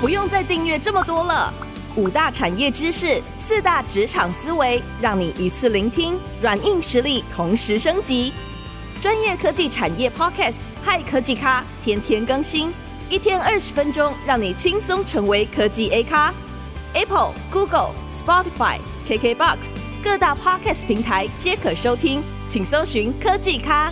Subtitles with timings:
[0.00, 1.52] 不用再订阅这么多了。
[1.94, 8.32] 五大产业知识，四大职场思维，让你一次聆听，软硬实力同时升级。
[9.02, 12.72] 专业科技产业 Podcast，嗨科技咖，天天更新，
[13.10, 16.32] 一天二十分钟，让你轻松成为科技 A 咖。
[16.94, 19.58] Apple、Google、Spotify、KKBox
[20.02, 23.90] 各大 Podcast 平台皆可收听，请搜寻科技咖。